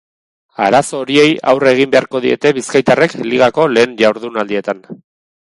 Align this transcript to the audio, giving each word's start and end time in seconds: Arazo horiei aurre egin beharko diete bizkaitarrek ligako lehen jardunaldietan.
Arazo 0.67 1.01
horiei 1.03 1.25
aurre 1.51 1.73
egin 1.77 1.91
beharko 1.97 2.21
diete 2.23 2.53
bizkaitarrek 2.59 3.15
ligako 3.27 3.69
lehen 3.75 3.95
jardunaldietan. 4.03 4.85